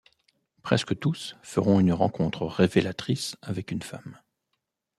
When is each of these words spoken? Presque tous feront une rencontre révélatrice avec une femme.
Presque 0.63 0.97
tous 0.97 1.35
feront 1.43 1.79
une 1.79 1.93
rencontre 1.93 2.47
révélatrice 2.47 3.37
avec 3.43 3.69
une 3.69 3.83
femme. 3.83 4.17